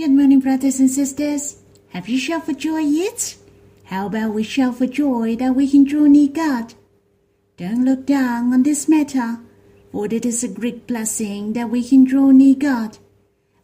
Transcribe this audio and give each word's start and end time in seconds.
Good 0.00 0.12
morning, 0.12 0.40
brothers 0.40 0.80
and 0.80 0.90
sisters. 0.90 1.56
Have 1.90 2.08
you 2.08 2.16
shouted 2.16 2.46
for 2.46 2.58
joy 2.58 2.78
yet? 2.78 3.36
How 3.84 4.06
about 4.06 4.32
we 4.32 4.42
shout 4.42 4.76
for 4.76 4.86
joy 4.86 5.36
that 5.36 5.54
we 5.54 5.70
can 5.70 5.84
draw 5.84 6.06
near 6.06 6.30
God? 6.30 6.72
Don't 7.58 7.84
look 7.84 8.06
down 8.06 8.54
on 8.54 8.62
this 8.62 8.88
matter, 8.88 9.40
for 9.92 10.06
it 10.06 10.24
is 10.24 10.42
a 10.42 10.48
great 10.48 10.86
blessing 10.86 11.52
that 11.52 11.68
we 11.68 11.86
can 11.86 12.04
draw 12.04 12.30
near 12.30 12.54
God. 12.54 12.96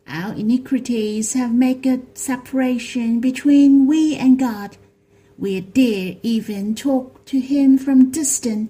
Our 0.06 0.34
iniquities 0.34 1.32
have 1.32 1.54
made 1.54 1.86
a 1.86 2.02
separation 2.12 3.18
between 3.18 3.86
we 3.86 4.14
and 4.16 4.38
God. 4.38 4.76
We 5.38 5.62
dare 5.62 6.16
even 6.22 6.74
talk 6.74 7.24
to 7.32 7.40
Him 7.40 7.78
from 7.78 8.10
distance, 8.10 8.68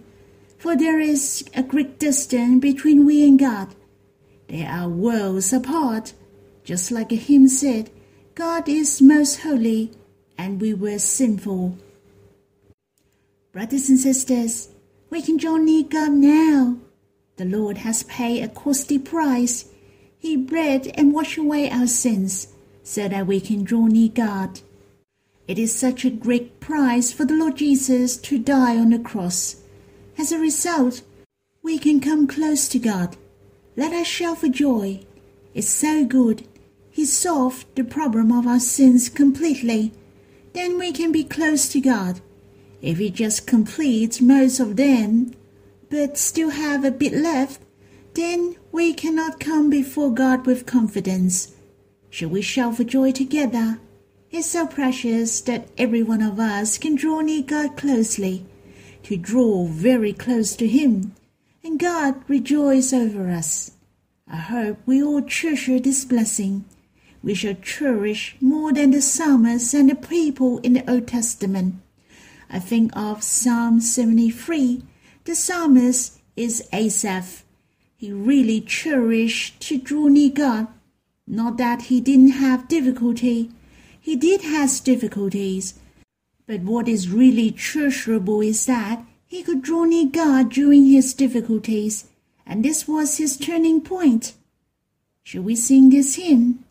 for 0.57 0.77
there 0.77 1.01
is 1.01 1.45
a 1.53 1.65
great 1.65 1.99
distance 1.99 2.61
between 2.61 3.05
we 3.05 3.27
and 3.27 3.41
God. 3.41 3.75
There 4.47 4.69
are 4.69 4.89
worlds 4.89 5.53
apart, 5.53 6.13
just 6.67 6.91
like 6.91 7.13
a 7.13 7.15
hymn 7.15 7.47
said, 7.47 7.91
God 8.35 8.69
is 8.69 9.01
most 9.01 9.43
holy, 9.43 9.93
and 10.37 10.61
we 10.61 10.75
were 10.75 10.99
sinful. 10.99 11.79
Brothers 13.53 13.89
and 13.89 13.99
sisters, 14.01 14.71
we 15.09 15.23
can 15.23 15.37
draw 15.37 15.59
near 15.59 15.85
God 15.85 16.11
now. 16.11 16.77
The 17.37 17.45
Lord 17.45 17.79
has 17.79 18.03
paid 18.03 18.43
a 18.43 18.49
costly 18.49 18.99
price. 18.99 19.67
He 20.19 20.37
bled 20.37 20.89
and 20.95 21.15
washed 21.15 21.39
away 21.39 21.71
our 21.71 21.87
sins 21.87 22.49
so 22.83 23.07
that 23.07 23.29
we 23.29 23.41
can 23.41 23.63
draw 23.63 23.87
near 23.87 24.09
God. 24.09 24.61
It 25.47 25.61
is 25.61 25.73
such 25.73 26.05
a 26.05 26.11
great 26.11 26.59
price 26.59 27.13
for 27.13 27.25
the 27.25 27.35
Lord 27.35 27.59
Jesus 27.59 28.17
to 28.17 28.41
die 28.41 28.77
on 28.77 28.91
the 28.91 28.99
cross. 28.99 29.63
As 30.19 30.33
a 30.33 30.39
result, 30.39 31.03
we 31.63 31.79
can 31.79 32.01
come 32.01 32.27
close 32.27 32.69
to 32.71 32.81
God. 32.81 33.17
Let 33.77 33.93
us 33.93 34.09
shout 34.09 34.39
for 34.39 34.49
joy. 34.49 35.07
It's 35.55 35.69
so 35.69 36.05
good. 36.05 36.45
He 36.97 37.05
solved 37.05 37.67
the 37.75 37.85
problem 37.85 38.33
of 38.33 38.47
our 38.47 38.59
sins 38.59 39.11
completely. 39.11 39.93
Then 40.55 40.79
we 40.79 40.93
can 40.93 41.13
be 41.13 41.25
close 41.25 41.69
to 41.69 41.79
God. 41.79 42.23
If 42.81 42.97
we 42.97 43.11
just 43.11 43.47
complete 43.47 44.23
most 44.23 44.61
of 44.61 44.77
them, 44.77 45.35
but 45.91 46.17
still 46.17 46.49
have 46.49 46.87
a 46.87 46.91
bit 46.91 47.13
left, 47.13 47.61
then 48.15 48.57
we 48.73 48.95
cannot 48.95 49.41
come 49.41 49.69
before 49.69 50.11
God 50.11 50.47
with 50.47 50.65
confidence. 50.65 51.55
Shall 52.09 52.31
we 52.31 52.41
shout 52.41 52.79
for 52.79 52.85
joy 52.85 53.13
together? 53.13 53.79
It's 54.31 54.47
so 54.47 54.67
precious 54.67 55.43
that 55.43 55.69
every 55.77 56.03
one 56.03 56.23
of 56.23 56.41
us 56.41 56.79
can 56.79 56.95
draw 56.95 57.21
near 57.21 57.43
God 57.43 57.77
closely, 57.77 58.47
to 59.03 59.19
draw 59.19 59.67
very 59.67 60.15
close 60.15 60.57
to 60.57 60.67
Him, 60.67 61.15
and 61.63 61.79
God 61.79 62.23
rejoice 62.27 62.95
over 62.95 63.29
us. 63.29 63.73
I 64.27 64.37
hope 64.37 64.79
we 64.87 65.03
all 65.03 65.21
treasure 65.21 65.79
this 65.79 66.07
blessing. 66.07 66.65
We 67.27 67.35
shall 67.35 67.55
cherish 67.55 68.37
more 68.41 68.73
than 68.73 68.93
the 68.93 69.03
psalmists 69.03 69.75
and 69.75 69.91
the 69.91 69.97
people 69.97 70.59
in 70.59 70.75
the 70.75 70.89
Old 70.89 71.09
Testament. 71.09 71.75
I 72.49 72.61
think 72.61 72.97
of 72.97 73.25
Psalm 73.25 73.81
73. 73.81 74.85
The 75.25 75.35
psalmist 75.35 76.21
is 76.37 76.69
Asaph. 76.73 77.43
He 77.97 78.13
really 78.13 78.61
cherished 78.61 79.59
to 79.63 79.77
draw 79.77 80.07
near 80.07 80.31
God. 80.31 80.69
Not 81.27 81.57
that 81.57 81.91
he 81.91 82.01
didn't 82.01 82.39
have 82.39 82.69
difficulty. 82.69 83.51
He 84.01 84.15
did 84.15 84.43
have 84.43 84.85
difficulties. 84.85 85.75
But 86.47 86.61
what 86.61 86.87
is 86.87 87.11
really 87.11 87.51
treasurable 87.51 88.41
is 88.41 88.67
that 88.67 89.03
he 89.27 89.43
could 89.43 89.63
draw 89.63 89.83
near 89.83 90.07
God 90.07 90.51
during 90.51 90.87
his 90.87 91.13
difficulties, 91.13 92.05
and 92.47 92.65
this 92.65 92.87
was 92.87 93.17
his 93.17 93.37
turning 93.37 93.81
point. 93.81 94.35
Shall 95.25 95.43
we 95.43 95.57
sing 95.57 95.91
this 95.91 96.15
hymn? 96.15 96.63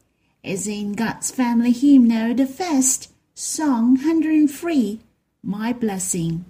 It's 0.46 0.68
in 0.68 0.94
God's 0.94 1.32
Family 1.32 1.72
Hymnal, 1.72 2.36
the 2.36 2.46
first, 2.46 3.12
Song 3.34 3.96
103 3.96 5.00
my 5.42 5.74
blessing. 5.74 6.46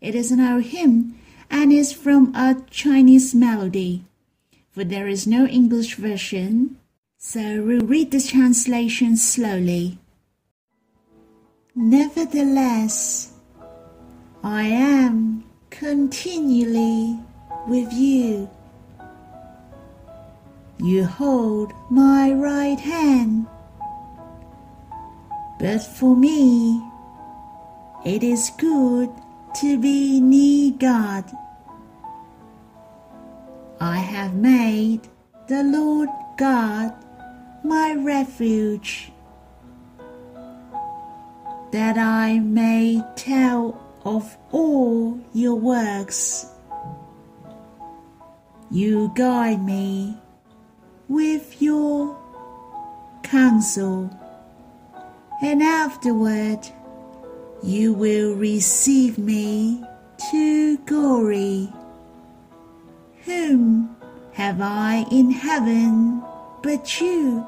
It 0.00 0.14
is 0.14 0.30
an 0.30 0.40
old 0.40 0.62
hymn 0.66 1.18
and 1.50 1.72
is 1.72 1.92
from 1.92 2.32
a 2.36 2.62
Chinese 2.70 3.34
melody, 3.34 4.04
for 4.70 4.84
there 4.84 5.08
is 5.08 5.26
no 5.26 5.46
English 5.46 5.96
version, 5.96 6.78
so 7.18 7.64
we'll 7.64 7.84
read 7.84 8.12
the 8.12 8.20
translation 8.20 9.16
slowly. 9.16 9.98
Nevertheless, 11.74 13.32
I 14.44 14.62
am 14.62 15.42
continually 15.70 17.18
with 17.66 17.92
you. 17.92 18.48
You 20.82 21.04
hold 21.04 21.72
my 21.90 22.32
right 22.32 22.80
hand, 22.80 23.46
but 25.60 25.78
for 25.78 26.16
me, 26.16 26.82
it 28.04 28.24
is 28.24 28.50
good 28.58 29.08
to 29.60 29.78
be 29.78 30.20
near 30.20 30.72
God. 30.72 31.30
I 33.80 33.98
have 33.98 34.34
made 34.34 35.06
the 35.46 35.62
Lord 35.62 36.08
God 36.36 36.92
my 37.62 37.94
refuge, 37.94 39.12
that 41.70 41.96
I 41.96 42.40
may 42.40 43.04
tell 43.14 43.80
of 44.04 44.36
all 44.50 45.20
your 45.32 45.54
works. 45.54 46.46
You 48.68 49.12
guide 49.14 49.64
me 49.64 50.18
with 51.12 51.60
your 51.60 52.16
counsel, 53.22 54.08
and 55.42 55.62
afterward 55.62 56.66
you 57.62 57.92
will 57.92 58.34
receive 58.34 59.18
me 59.18 59.84
to 60.30 60.78
glory. 60.86 61.70
Whom 63.26 63.94
have 64.32 64.62
I 64.62 65.04
in 65.10 65.30
heaven 65.30 66.22
but 66.62 66.98
you? 66.98 67.46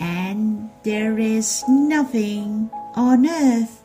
And 0.00 0.70
there 0.82 1.20
is 1.20 1.62
nothing 1.68 2.68
on 2.96 3.28
earth 3.28 3.84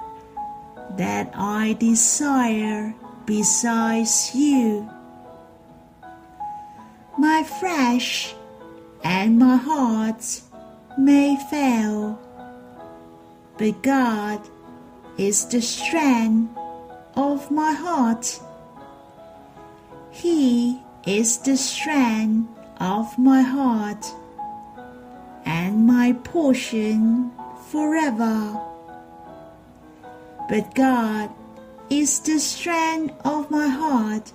that 0.98 1.32
I 1.36 1.74
desire 1.80 2.96
besides 3.28 4.32
you. 4.34 4.90
My 7.20 7.44
flesh 7.44 8.36
and 9.04 9.40
my 9.40 9.56
heart 9.56 10.42
may 11.00 11.36
fail, 11.50 12.20
but 13.58 13.82
God 13.82 14.40
is 15.18 15.48
the 15.48 15.62
strength 15.62 16.56
of 17.16 17.50
my 17.50 17.72
heart. 17.72 18.40
He 20.12 20.80
is 21.08 21.40
the 21.40 21.58
strength 21.58 22.50
of 22.80 23.18
my 23.18 23.42
heart 23.42 24.06
and 25.46 25.88
my 25.88 26.14
portion 26.24 27.32
forever. 27.72 28.62
But 30.50 30.76
God 30.76 31.32
is 31.90 32.20
the 32.20 32.38
strength 32.38 33.16
of 33.26 33.50
my 33.50 33.68
heart 33.68 34.32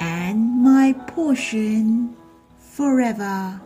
and 0.00 0.53
my 0.64 0.94
portion 1.08 2.16
forever. 2.58 3.60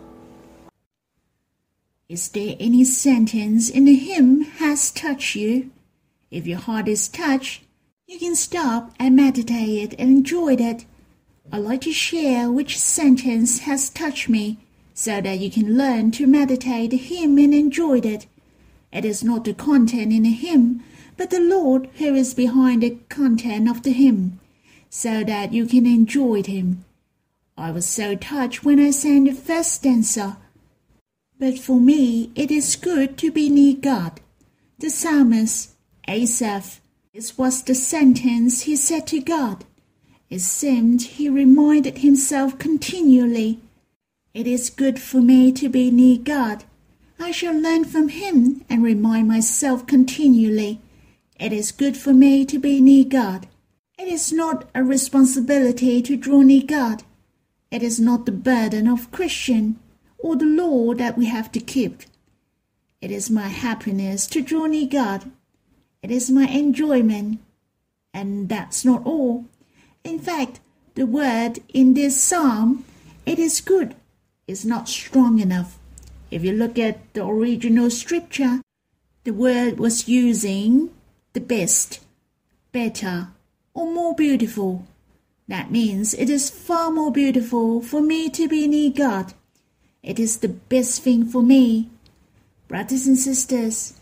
Is 2.09 2.29
there 2.31 2.57
any 2.59 2.83
sentence 2.83 3.71
in 3.71 3.85
the 3.85 3.95
hymn 3.95 4.41
has 4.59 4.91
touched 4.91 5.37
you? 5.37 5.71
If 6.33 6.45
your 6.45 6.59
heart 6.59 6.89
is 6.89 7.07
touched, 7.07 7.63
you 8.09 8.19
can 8.19 8.35
stop 8.35 8.91
and 8.99 9.15
meditate 9.15 9.95
and 9.97 10.11
enjoy 10.11 10.55
it. 10.55 10.87
I'd 11.53 11.59
like 11.59 11.83
to 11.83 11.93
share 11.93 12.51
which 12.51 12.77
sentence 12.77 13.61
has 13.61 13.91
touched 13.91 14.29
me 14.29 14.59
so 14.93 15.21
that 15.21 15.39
you 15.39 15.53
can 15.53 15.79
learn 15.79 16.11
to 16.19 16.27
meditate 16.27 16.91
the 16.91 16.97
hymn 16.97 17.39
and 17.39 17.55
enjoy 17.55 17.99
it. 17.99 18.27
It 18.93 19.05
is 19.05 19.23
not 19.23 19.45
the 19.45 19.55
content 19.55 20.13
in 20.13 20.25
the 20.25 20.33
hymn, 20.33 20.83
but 21.17 21.31
the 21.31 21.39
Lord 21.39 21.91
who 21.99 22.17
is 22.17 22.35
behind 22.35 22.83
the 22.83 22.99
content 23.09 23.71
of 23.71 23.85
the 23.85 23.93
hymn, 23.93 24.41
so 24.91 25.23
that 25.23 25.53
you 25.53 25.65
can 25.65 25.87
enjoy 25.87 26.43
Him. 26.43 26.85
I 27.59 27.73
was 27.73 27.87
so 27.87 28.15
touched 28.15 28.65
when 28.65 28.79
I 28.79 28.93
sang 28.93 29.25
the 29.25 29.33
first 29.33 29.73
stanza. 29.73 30.39
But 31.41 31.59
for 31.59 31.81
me, 31.81 32.31
it 32.37 32.53
is 32.53 32.77
good 32.77 33.19
to 33.19 33.33
be 33.33 33.51
near 33.51 33.75
God. 33.75 34.21
The 34.79 34.91
psalmist 34.91 35.75
Asaph. 36.07 36.81
This 37.13 37.37
was 37.37 37.65
the 37.65 37.75
sentence 37.75 38.63
he 38.63 38.77
said 38.77 39.09
to 39.09 39.21
God. 39.21 39.65
It 40.31 40.39
seemed 40.39 41.03
he 41.03 41.29
reminded 41.29 41.99
himself 41.99 42.61
continually, 42.61 43.59
It 44.33 44.47
is 44.47 44.71
good 44.71 45.01
for 45.01 45.21
me 45.21 45.51
to 45.53 45.69
be 45.69 45.91
near 45.91 46.19
God. 46.19 46.63
I 47.19 47.33
shall 47.33 47.59
learn 47.59 47.85
from 47.85 48.09
him 48.09 48.65
and 48.71 48.85
remind 48.85 49.27
myself 49.27 49.85
continually, 49.85 50.81
It 51.41 51.53
is 51.53 51.73
good 51.73 51.97
for 51.97 52.13
me 52.13 52.45
to 52.45 52.59
be 52.61 52.81
near 52.81 53.05
God. 53.05 53.49
It 53.99 54.07
is 54.07 54.33
not 54.33 54.71
a 54.77 54.85
responsibility 54.85 56.01
to 56.03 56.17
draw 56.17 56.43
near 56.43 56.63
God. 56.63 57.03
It 57.71 57.83
is 57.83 58.01
not 58.01 58.25
the 58.27 58.33
burden 58.33 58.89
of 58.89 59.11
Christian. 59.11 59.79
or 60.19 60.35
the 60.37 60.45
law 60.45 60.95
that 60.95 61.17
we 61.17 61.27
have 61.27 61.51
to 61.53 61.61
keep. 61.61 62.03
It 63.01 63.11
is 63.11 63.31
my 63.31 63.47
happiness 63.49 64.27
to 64.27 64.43
draw 64.43 64.67
near 64.67 64.89
God. 64.89 65.31
It 66.03 66.11
is 66.11 66.31
my 66.31 66.47
enjoyment. 66.49 67.41
And 68.13 68.49
that's 68.49 68.85
not 68.85 69.07
all. 69.07 69.45
In 70.03 70.19
fact, 70.19 70.61
the 70.97 71.07
word 71.07 71.61
in 71.69 71.95
this 71.95 72.21
psalm, 72.21 72.85
it 73.25 73.39
is 73.39 73.61
good, 73.61 73.95
is 74.49 74.65
not 74.65 74.89
strong 74.89 75.39
enough. 75.39 75.79
If 76.31 76.45
you 76.45 76.53
look 76.53 76.79
at 76.79 77.15
the 77.15 77.25
original 77.25 77.91
scripture, 77.91 78.61
the 79.23 79.33
word 79.33 79.79
was 79.79 80.09
using 80.09 80.91
the 81.33 81.41
best, 81.41 82.01
better, 82.73 83.29
or 83.75 83.87
more 83.93 84.15
beautiful. 84.15 84.85
That 85.49 85.71
means 85.71 86.13
it 86.13 86.29
is 86.29 86.51
far 86.51 86.91
more 86.91 87.11
beautiful 87.11 87.81
for 87.81 88.03
me 88.03 88.29
to 88.31 88.47
be 88.47 88.69
near 88.69 88.91
God. 88.91 89.33
It 90.03 90.19
is 90.19 90.39
the 90.39 90.49
best 90.49 91.03
thing 91.03 91.25
for 91.25 91.43
me. 91.43 91.89
Brothers 92.69 93.07
and 93.07 93.17
sisters, 93.17 93.95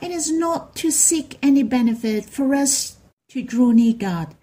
it 0.00 0.10
is 0.10 0.32
not 0.32 0.74
to 0.76 0.90
seek 0.90 1.38
any 1.42 1.62
benefit 1.62 2.24
for 2.24 2.54
us 2.54 2.96
to 3.28 3.42
draw 3.42 3.70
near 3.70 3.92
God. 3.92 4.34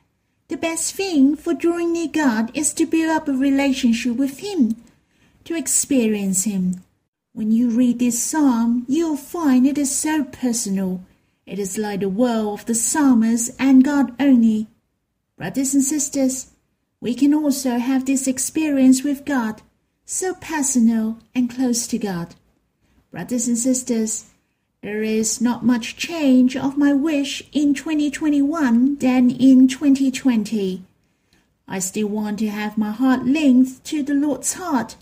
The 0.49 0.57
best 0.57 0.93
thing 0.93 1.35
for 1.35 1.53
drawing 1.53 1.93
near 1.93 2.07
God 2.07 2.51
is 2.53 2.73
to 2.75 2.85
build 2.85 3.09
up 3.09 3.27
a 3.27 3.33
relationship 3.33 4.15
with 4.15 4.39
Him, 4.39 4.75
to 5.45 5.55
experience 5.55 6.43
Him. 6.43 6.83
When 7.33 7.51
you 7.51 7.69
read 7.69 7.99
this 7.99 8.21
psalm, 8.21 8.85
you'll 8.87 9.17
find 9.17 9.65
it 9.65 9.77
is 9.77 9.95
so 9.97 10.25
personal. 10.25 11.03
It 11.45 11.57
is 11.57 11.77
like 11.77 12.01
the 12.01 12.09
world 12.09 12.59
of 12.59 12.65
the 12.67 12.75
psalmist 12.75 13.51
and 13.57 13.83
God 13.83 14.13
only. 14.19 14.67
Brothers 15.37 15.73
and 15.73 15.83
sisters, 15.83 16.50
we 17.01 17.15
can 17.15 17.33
also 17.33 17.79
have 17.79 18.05
this 18.05 18.27
experience 18.27 19.03
with 19.03 19.25
God, 19.25 19.63
so 20.05 20.35
personal 20.35 21.17
and 21.33 21.49
close 21.49 21.87
to 21.87 21.97
God. 21.97 22.35
Brothers 23.09 23.47
and 23.47 23.57
sisters, 23.57 24.25
there 24.83 25.01
is 25.01 25.41
not 25.41 25.65
much 25.65 25.97
change 25.97 26.55
of 26.55 26.77
my 26.77 26.93
wish 26.93 27.43
in 27.51 27.73
2021 27.73 28.97
than 28.97 29.31
in 29.31 29.67
2020. 29.67 30.83
I 31.67 31.79
still 31.79 32.07
want 32.07 32.39
to 32.39 32.49
have 32.49 32.77
my 32.77 32.91
heart 32.91 33.25
linked 33.25 33.83
to 33.85 34.03
the 34.03 34.13
Lord's 34.13 34.53
heart, 34.53 34.95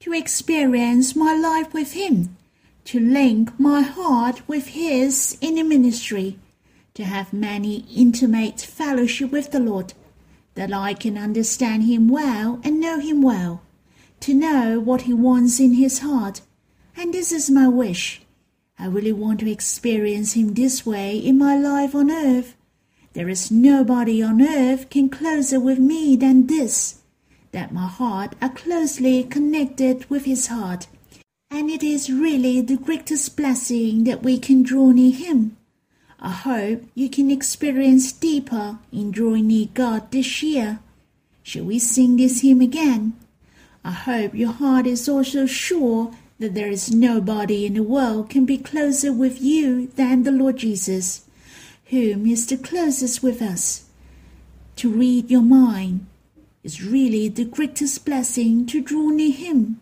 to 0.00 0.12
experience 0.12 1.16
my 1.16 1.34
life 1.34 1.72
with 1.72 1.92
Him, 1.92 2.36
to 2.84 3.00
link 3.00 3.58
my 3.58 3.80
heart 3.80 4.46
with 4.46 4.68
His 4.68 5.38
in 5.40 5.54
the 5.54 5.62
ministry, 5.62 6.38
to 6.94 7.04
have 7.04 7.32
many 7.32 7.86
intimate 7.94 8.60
fellowship 8.60 9.30
with 9.32 9.52
the 9.52 9.60
Lord, 9.60 9.94
that 10.56 10.72
I 10.72 10.92
can 10.92 11.16
understand 11.16 11.84
Him 11.84 12.08
well 12.08 12.60
and 12.64 12.80
know 12.80 12.98
Him 12.98 13.22
well, 13.22 13.62
to 14.20 14.34
know 14.34 14.80
what 14.80 15.02
He 15.02 15.12
wants 15.14 15.60
in 15.60 15.74
His 15.74 16.00
heart. 16.00 16.40
And 16.96 17.14
this 17.14 17.30
is 17.30 17.48
my 17.48 17.68
wish 17.68 18.22
I 18.78 18.86
really 18.86 19.12
want 19.12 19.40
to 19.40 19.50
experience 19.50 20.32
Him 20.32 20.54
this 20.54 20.84
way 20.84 21.16
in 21.16 21.38
my 21.38 21.56
life 21.56 21.94
on 21.94 22.10
earth. 22.10 22.56
There 23.12 23.28
is 23.28 23.50
nobody 23.50 24.22
on 24.22 24.42
earth 24.42 24.90
can 24.90 25.08
closer 25.08 25.58
with 25.58 25.78
me 25.78 26.16
than 26.16 26.46
this, 26.46 27.00
that 27.52 27.72
my 27.72 27.86
heart 27.86 28.34
are 28.42 28.50
closely 28.50 29.24
connected 29.24 30.08
with 30.10 30.24
His 30.24 30.48
heart. 30.48 30.86
And 31.50 31.70
it 31.70 31.82
is 31.82 32.10
really 32.10 32.60
the 32.60 32.76
greatest 32.76 33.36
blessing 33.36 34.04
that 34.04 34.22
we 34.22 34.38
can 34.38 34.62
draw 34.62 34.90
near 34.90 35.14
Him. 35.14 35.56
I 36.18 36.30
hope 36.30 36.82
you 36.94 37.10
can 37.10 37.30
experience 37.30 38.12
deeper 38.12 38.78
in 38.90 39.10
drawing 39.10 39.48
near 39.48 39.68
God 39.72 40.10
this 40.10 40.42
year. 40.42 40.80
Shall 41.42 41.64
we 41.64 41.78
sing 41.78 42.16
this 42.16 42.40
hymn 42.40 42.60
again? 42.60 43.12
I 43.84 43.92
hope 43.92 44.34
your 44.34 44.52
heart 44.52 44.86
is 44.86 45.08
also 45.08 45.46
sure 45.46 46.12
that 46.38 46.54
there 46.54 46.68
is 46.68 46.92
nobody 46.92 47.66
in 47.66 47.74
the 47.74 47.82
world 47.82 48.30
can 48.30 48.44
be 48.44 48.58
closer 48.58 49.12
with 49.12 49.40
you 49.40 49.88
than 49.96 50.22
the 50.22 50.32
Lord 50.32 50.56
Jesus, 50.58 51.24
whom 51.86 52.26
is 52.26 52.46
the 52.46 52.56
closest 52.56 53.22
with 53.22 53.40
us. 53.40 53.84
To 54.76 54.90
read 54.90 55.30
your 55.30 55.42
mind 55.42 56.06
is 56.64 56.82
really 56.82 57.28
the 57.28 57.44
greatest 57.44 58.04
blessing 58.04 58.66
to 58.66 58.82
draw 58.82 59.10
near 59.10 59.32
Him. 59.32 59.80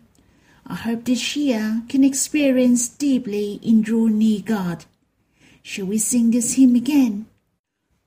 I 0.67 0.75
hope 0.75 1.05
this 1.05 1.35
year 1.35 1.81
can 1.89 2.03
experience 2.03 2.87
deeply 2.87 3.59
in 3.61 3.81
drawing 3.81 4.19
near 4.19 4.41
God. 4.41 4.85
Shall 5.67 5.87
we 5.87 5.97
sing 5.97 6.29
this 6.29 6.53
hymn 6.53 6.75
again? 6.75 7.25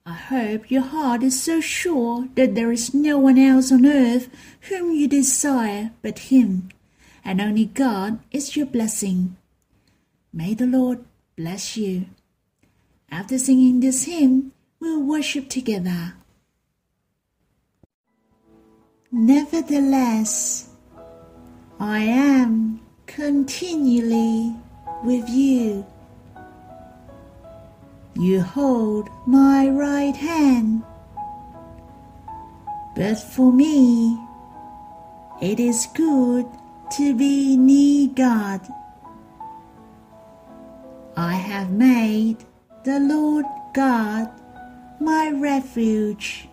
I 0.06 0.12
hope 0.12 0.70
your 0.70 0.82
heart 0.82 1.24
is 1.24 1.42
so 1.42 1.60
sure 1.60 2.28
that 2.36 2.54
there 2.54 2.70
is 2.70 2.94
no 2.94 3.18
one 3.18 3.36
else 3.36 3.72
on 3.72 3.84
earth 3.84 4.28
whom 4.68 4.92
you 4.92 5.08
desire 5.08 5.90
but 6.00 6.30
Him 6.30 6.68
and 7.24 7.40
only 7.40 7.64
God 7.64 8.20
is 8.30 8.56
your 8.56 8.64
blessing. 8.64 9.36
May 10.32 10.54
the 10.54 10.68
Lord 10.68 11.04
bless 11.34 11.76
you. 11.76 12.06
After 13.10 13.36
singing 13.38 13.80
this 13.80 14.04
hymn, 14.04 14.52
we'll 14.78 15.02
worship 15.02 15.48
together. 15.48 16.14
Nevertheless, 19.10 20.70
I 21.80 21.98
am 22.02 22.80
continually 23.06 24.54
with 25.02 25.28
you. 25.28 25.84
You 28.18 28.42
hold 28.42 29.10
my 29.26 29.68
right 29.68 30.16
hand, 30.16 30.82
but 32.96 33.14
for 33.14 33.52
me 33.52 34.18
it 35.40 35.60
is 35.60 35.86
good 35.94 36.44
to 36.96 37.14
be 37.14 37.56
near 37.56 38.08
God. 38.08 38.60
I 41.16 41.34
have 41.34 41.70
made 41.70 42.38
the 42.82 42.98
Lord 42.98 43.44
God 43.72 44.28
my 44.98 45.30
refuge, 45.30 46.48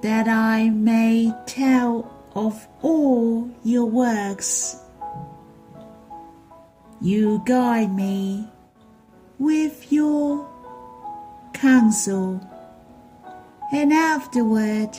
that 0.00 0.26
I 0.26 0.70
may 0.70 1.34
tell 1.44 2.10
of 2.34 2.66
all 2.80 3.50
your 3.62 3.84
works. 3.84 4.78
You 7.02 7.42
guide 7.44 7.94
me 7.94 8.48
with 9.42 9.90
your 9.90 10.48
counsel, 11.52 12.40
and 13.72 13.92
afterward 13.92 14.96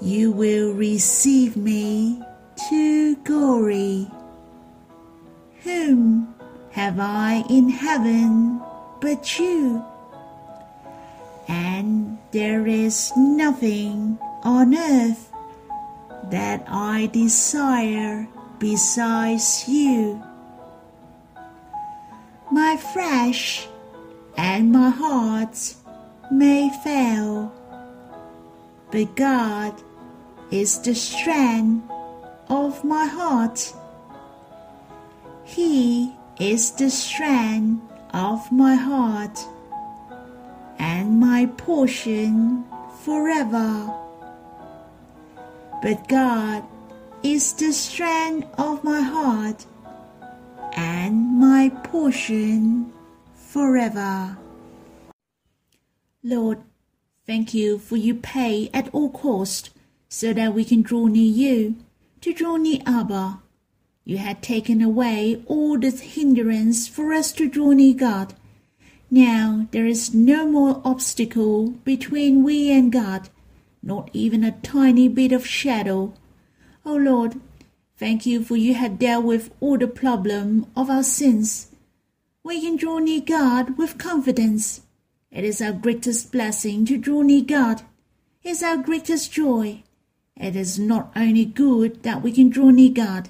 you 0.00 0.30
will 0.30 0.72
receive 0.72 1.56
me 1.56 2.22
to 2.68 3.16
glory. 3.24 4.08
Whom 5.64 6.32
have 6.70 7.00
I 7.00 7.42
in 7.50 7.68
heaven 7.70 8.60
but 9.00 9.40
you? 9.40 9.84
And 11.48 12.18
there 12.30 12.68
is 12.68 13.12
nothing 13.16 14.16
on 14.44 14.76
earth 14.76 15.32
that 16.30 16.64
I 16.68 17.10
desire 17.12 18.28
besides 18.60 19.64
you. 19.66 20.22
My 22.60 22.76
flesh 22.76 23.66
and 24.36 24.70
my 24.70 24.90
heart 24.90 25.56
may 26.30 26.68
fail, 26.84 27.50
but 28.90 29.16
God 29.16 29.72
is 30.50 30.78
the 30.80 30.94
strength 30.94 31.90
of 32.50 32.84
my 32.84 33.06
heart. 33.06 33.72
He 35.42 36.12
is 36.38 36.72
the 36.72 36.90
strength 36.90 37.80
of 38.12 38.52
my 38.52 38.74
heart 38.74 39.38
and 40.78 41.18
my 41.18 41.46
portion 41.56 42.66
forever. 43.04 43.88
But 45.82 46.06
God 46.08 46.62
is 47.22 47.54
the 47.54 47.72
strength 47.72 48.46
of 48.58 48.84
my 48.84 49.00
heart 49.00 49.64
and 51.00 51.40
my 51.40 51.70
portion 51.82 52.92
forever. 53.34 54.36
Lord, 56.22 56.58
thank 57.26 57.54
you 57.54 57.78
for 57.78 57.96
you 57.96 58.14
pay 58.14 58.68
at 58.74 58.92
all 58.92 59.08
cost 59.08 59.70
so 60.10 60.34
that 60.34 60.52
we 60.52 60.62
can 60.62 60.82
draw 60.82 61.06
near 61.06 61.32
you, 61.42 61.76
to 62.20 62.34
draw 62.34 62.56
near 62.56 62.80
Abba. 62.84 63.40
You 64.04 64.18
had 64.18 64.42
taken 64.42 64.82
away 64.82 65.42
all 65.46 65.78
the 65.78 65.90
hindrance 65.90 66.86
for 66.86 67.14
us 67.14 67.32
to 67.32 67.48
draw 67.48 67.70
near 67.70 67.94
God. 67.94 68.34
Now 69.10 69.68
there 69.70 69.86
is 69.86 70.12
no 70.12 70.46
more 70.46 70.82
obstacle 70.84 71.70
between 71.92 72.44
we 72.44 72.70
and 72.70 72.92
God, 72.92 73.30
not 73.82 74.10
even 74.12 74.44
a 74.44 74.60
tiny 74.60 75.08
bit 75.08 75.32
of 75.32 75.46
shadow. 75.46 76.12
O 76.84 76.92
oh 76.92 76.96
Lord, 76.96 77.40
thank 78.00 78.24
you 78.24 78.42
for 78.42 78.56
you 78.56 78.72
have 78.72 78.98
dealt 78.98 79.26
with 79.26 79.50
all 79.60 79.76
the 79.76 79.86
problem 79.86 80.66
of 80.74 80.88
our 80.88 81.02
sins. 81.02 81.68
We 82.42 82.62
can 82.62 82.76
draw 82.76 82.98
near 82.98 83.20
God 83.20 83.76
with 83.76 83.98
confidence. 83.98 84.80
It 85.30 85.44
is 85.44 85.60
our 85.60 85.72
greatest 85.72 86.32
blessing 86.32 86.86
to 86.86 86.96
draw 86.96 87.20
near 87.20 87.44
God. 87.44 87.82
It 88.42 88.48
is 88.48 88.62
our 88.62 88.78
greatest 88.78 89.30
joy. 89.30 89.82
It 90.34 90.56
is 90.56 90.78
not 90.78 91.12
only 91.14 91.44
good 91.44 92.02
that 92.02 92.22
we 92.22 92.32
can 92.32 92.48
draw 92.48 92.70
near 92.70 92.90
God, 92.90 93.28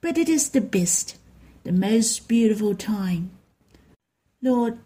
but 0.00 0.16
it 0.16 0.28
is 0.28 0.50
the 0.50 0.60
best, 0.60 1.18
the 1.64 1.72
most 1.72 2.28
beautiful 2.28 2.76
time. 2.76 3.32
Lord, 4.40 4.78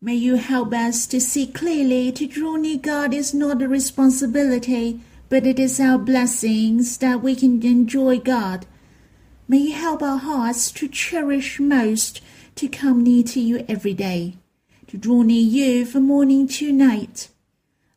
may 0.00 0.14
you 0.14 0.36
help 0.36 0.72
us 0.72 1.04
to 1.08 1.20
see 1.20 1.48
clearly 1.48 2.12
to 2.12 2.28
draw 2.28 2.54
near 2.54 2.78
God 2.78 3.12
is 3.12 3.34
not 3.34 3.60
a 3.60 3.66
responsibility, 3.66 5.00
but 5.28 5.46
it 5.46 5.58
is 5.58 5.80
our 5.80 5.98
blessings 5.98 6.98
that 6.98 7.22
we 7.22 7.36
can 7.36 7.62
enjoy 7.62 8.18
God. 8.18 8.66
May 9.46 9.58
you 9.58 9.74
help 9.74 10.02
our 10.02 10.18
hearts 10.18 10.70
to 10.72 10.88
cherish 10.88 11.60
most 11.60 12.20
to 12.56 12.68
come 12.68 13.02
near 13.02 13.22
to 13.24 13.40
you 13.40 13.64
every 13.68 13.94
day, 13.94 14.36
to 14.88 14.96
draw 14.96 15.22
near 15.22 15.42
you 15.42 15.84
from 15.84 16.04
morning 16.04 16.48
to 16.48 16.72
night. 16.72 17.28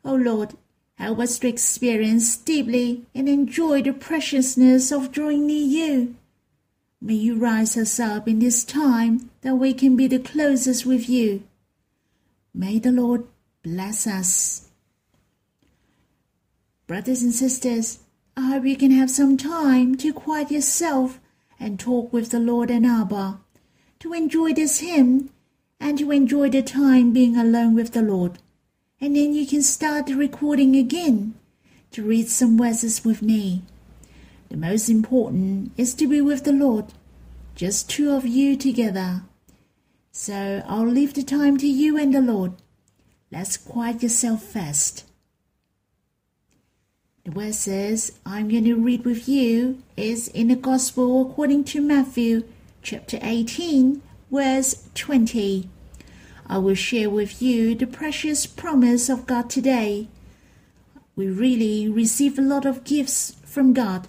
O 0.04 0.12
oh 0.12 0.16
Lord, 0.16 0.54
Help 1.02 1.18
us 1.18 1.40
to 1.40 1.48
experience 1.48 2.36
deeply 2.36 3.02
and 3.12 3.28
enjoy 3.28 3.82
the 3.82 3.92
preciousness 3.92 4.92
of 4.92 5.10
drawing 5.10 5.48
near 5.48 5.66
you. 5.66 6.14
May 7.00 7.14
you 7.14 7.34
rise 7.36 7.76
us 7.76 7.98
up 7.98 8.28
in 8.28 8.38
this 8.38 8.62
time 8.62 9.30
that 9.40 9.56
we 9.56 9.74
can 9.74 9.96
be 9.96 10.06
the 10.06 10.20
closest 10.20 10.86
with 10.86 11.08
you. 11.08 11.42
May 12.54 12.78
the 12.78 12.92
Lord 12.92 13.26
bless 13.64 14.06
us. 14.06 14.68
Brothers 16.92 17.22
and 17.22 17.32
sisters, 17.32 18.00
I 18.36 18.48
hope 18.48 18.66
you 18.66 18.76
can 18.76 18.90
have 18.90 19.10
some 19.10 19.38
time 19.38 19.96
to 19.96 20.12
quiet 20.12 20.50
yourself 20.50 21.20
and 21.58 21.80
talk 21.80 22.12
with 22.12 22.28
the 22.28 22.38
Lord 22.38 22.70
and 22.70 22.84
Abba, 22.84 23.40
to 24.00 24.12
enjoy 24.12 24.52
this 24.52 24.80
hymn 24.80 25.30
and 25.80 25.96
to 25.96 26.10
enjoy 26.10 26.50
the 26.50 26.60
time 26.60 27.14
being 27.14 27.34
alone 27.34 27.74
with 27.74 27.94
the 27.94 28.02
Lord 28.02 28.40
and 29.00 29.16
then 29.16 29.32
you 29.32 29.46
can 29.46 29.62
start 29.62 30.04
the 30.04 30.16
recording 30.16 30.76
again 30.76 31.32
to 31.92 32.04
read 32.04 32.28
some 32.28 32.58
verses 32.58 33.02
with 33.06 33.22
me. 33.22 33.62
The 34.50 34.58
most 34.58 34.90
important 34.90 35.72
is 35.78 35.94
to 35.94 36.06
be 36.06 36.20
with 36.20 36.44
the 36.44 36.52
Lord, 36.52 36.92
just 37.54 37.88
two 37.88 38.10
of 38.14 38.26
you 38.26 38.54
together. 38.54 39.22
So 40.10 40.62
I'll 40.68 40.86
leave 40.86 41.14
the 41.14 41.22
time 41.22 41.56
to 41.56 41.66
you 41.66 41.96
and 41.96 42.14
the 42.14 42.20
Lord. 42.20 42.52
Let's 43.30 43.56
quiet 43.56 44.02
yourself 44.02 44.42
first. 44.42 45.06
The 47.24 47.30
word 47.30 47.54
says, 47.54 48.18
I'm 48.26 48.48
going 48.48 48.64
to 48.64 48.74
read 48.74 49.04
with 49.04 49.28
you 49.28 49.80
is 49.96 50.26
in 50.26 50.48
the 50.48 50.56
Gospel 50.56 51.22
according 51.22 51.62
to 51.66 51.80
Matthew 51.80 52.42
chapter 52.82 53.20
18, 53.22 54.02
verse 54.28 54.88
20. 54.96 55.68
I 56.48 56.58
will 56.58 56.74
share 56.74 57.08
with 57.08 57.40
you 57.40 57.76
the 57.76 57.86
precious 57.86 58.46
promise 58.46 59.08
of 59.08 59.28
God 59.28 59.48
today. 59.48 60.08
We 61.14 61.28
really 61.28 61.88
receive 61.88 62.40
a 62.40 62.42
lot 62.42 62.66
of 62.66 62.82
gifts 62.82 63.36
from 63.44 63.72
God. 63.72 64.08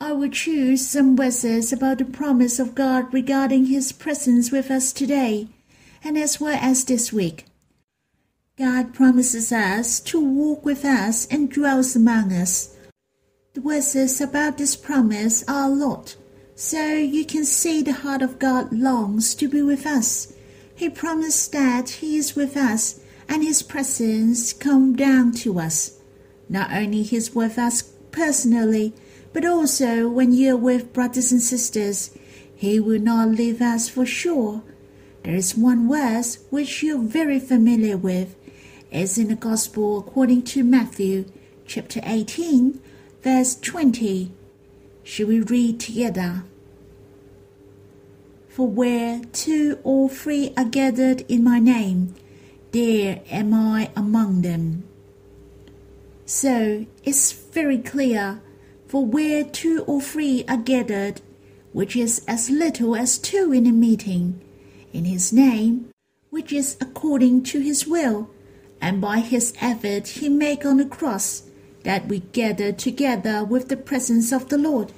I 0.00 0.10
will 0.10 0.30
choose 0.30 0.84
some 0.84 1.16
verses 1.16 1.72
about 1.72 1.98
the 1.98 2.04
promise 2.04 2.58
of 2.58 2.74
God 2.74 3.14
regarding 3.14 3.66
His 3.66 3.92
presence 3.92 4.50
with 4.50 4.68
us 4.68 4.92
today 4.92 5.46
and 6.02 6.18
as 6.18 6.40
well 6.40 6.58
as 6.60 6.86
this 6.86 7.12
week. 7.12 7.44
God 8.58 8.94
promises 8.94 9.52
us 9.52 10.00
to 10.00 10.20
walk 10.20 10.64
with 10.64 10.84
us 10.84 11.26
and 11.26 11.50
dwells 11.50 11.94
among 11.94 12.32
us. 12.32 12.76
The 13.54 13.60
verses 13.60 14.20
about 14.20 14.58
this 14.58 14.76
promise 14.76 15.44
are 15.46 15.66
a 15.66 15.74
lot, 15.74 16.16
so 16.54 16.94
you 16.94 17.24
can 17.24 17.44
see 17.44 17.82
the 17.82 17.92
heart 17.92 18.22
of 18.22 18.38
God 18.38 18.72
longs 18.72 19.34
to 19.34 19.48
be 19.48 19.62
with 19.62 19.86
us 19.86 20.32
he 20.76 20.90
promised 20.90 21.52
that 21.52 21.88
He 21.88 22.18
is 22.18 22.36
with 22.36 22.54
us 22.54 23.00
and 23.28 23.42
His 23.42 23.62
presence 23.62 24.52
come 24.52 24.94
down 24.94 25.32
to 25.42 25.58
us. 25.58 25.98
Not 26.50 26.70
only 26.70 27.02
He's 27.02 27.34
with 27.34 27.58
us 27.58 27.80
personally, 28.12 28.92
but 29.32 29.46
also 29.46 30.08
when 30.08 30.32
you're 30.32 30.56
with 30.56 30.92
brothers 30.92 31.32
and 31.32 31.40
sisters, 31.40 32.16
He 32.54 32.78
will 32.78 33.00
not 33.00 33.30
leave 33.30 33.62
us 33.62 33.88
for 33.88 34.04
sure. 34.04 34.62
There 35.22 35.34
is 35.34 35.56
one 35.56 35.88
verse 35.88 36.38
which 36.50 36.82
you're 36.82 37.02
very 37.02 37.40
familiar 37.40 37.96
with. 37.96 38.36
It's 38.90 39.18
in 39.18 39.28
the 39.28 39.34
Gospel 39.34 39.98
according 39.98 40.42
to 40.42 40.62
Matthew 40.62 41.24
chapter 41.66 42.00
18, 42.04 42.80
verse 43.20 43.56
20. 43.56 44.30
Shall 45.02 45.26
we 45.26 45.40
read 45.40 45.80
together? 45.80 46.44
For 48.48 48.68
where 48.68 49.22
two 49.32 49.80
or 49.82 50.08
three 50.08 50.54
are 50.56 50.64
gathered 50.64 51.22
in 51.28 51.42
my 51.42 51.58
name, 51.58 52.14
there 52.70 53.22
am 53.28 53.52
I 53.52 53.90
among 53.96 54.42
them. 54.42 54.84
So 56.24 56.86
it's 57.02 57.32
very 57.32 57.78
clear, 57.78 58.40
for 58.86 59.04
where 59.04 59.42
two 59.42 59.82
or 59.88 60.00
three 60.00 60.44
are 60.48 60.56
gathered, 60.56 61.20
which 61.72 61.96
is 61.96 62.24
as 62.28 62.50
little 62.50 62.94
as 62.94 63.18
two 63.18 63.52
in 63.52 63.66
a 63.66 63.72
meeting, 63.72 64.40
in 64.92 65.06
his 65.06 65.32
name, 65.32 65.88
which 66.30 66.52
is 66.52 66.76
according 66.80 67.42
to 67.44 67.60
his 67.60 67.84
will, 67.86 68.30
and 68.80 69.00
by 69.00 69.20
his 69.20 69.52
effort 69.60 70.08
he 70.08 70.28
make 70.28 70.64
on 70.64 70.76
the 70.76 70.84
cross, 70.84 71.42
that 71.82 72.06
we 72.06 72.20
gather 72.20 72.72
together 72.72 73.44
with 73.44 73.68
the 73.68 73.76
presence 73.76 74.32
of 74.32 74.48
the 74.48 74.58
Lord. 74.58 74.92